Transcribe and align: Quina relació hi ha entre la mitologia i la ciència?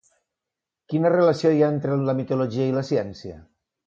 Quina 0.93 1.11
relació 1.15 1.51
hi 1.57 1.61
ha 1.65 1.69
entre 1.73 1.97
la 2.07 2.15
mitologia 2.21 2.67
i 2.71 2.73
la 2.79 2.83
ciència? 2.89 3.37